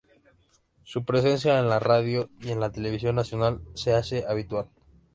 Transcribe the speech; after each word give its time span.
Su 0.81 1.05
presencia 1.05 1.59
en 1.59 1.69
la 1.69 1.77
radio 1.77 2.27
y 2.39 2.49
en 2.49 2.59
la 2.59 2.71
televisión 2.71 3.17
nacionales 3.17 3.59
se 3.75 3.93
hace 3.93 4.25
habitual. 4.27 4.65